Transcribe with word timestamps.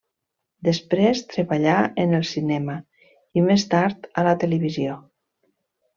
Després 0.67 1.21
treballà 1.33 1.75
en 2.05 2.17
el 2.21 2.25
cinema 2.31 2.77
i 3.41 3.47
més 3.51 3.67
tard 3.75 4.09
a 4.23 4.25
la 4.29 4.37
televisió. 4.45 5.01